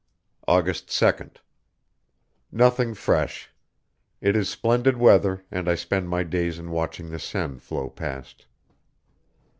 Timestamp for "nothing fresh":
2.51-3.51